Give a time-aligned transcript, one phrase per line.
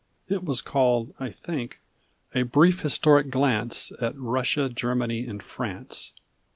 [0.27, 1.79] It was called, I think,
[2.33, 6.13] "A Brief Historic Glance At Russia, Germany, and France."